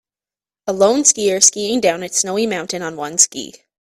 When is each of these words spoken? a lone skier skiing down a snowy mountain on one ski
a 0.65 0.73
lone 0.73 1.03
skier 1.03 1.39
skiing 1.43 1.79
down 1.79 2.01
a 2.01 2.09
snowy 2.09 2.47
mountain 2.47 2.81
on 2.81 2.95
one 2.95 3.19
ski 3.19 3.53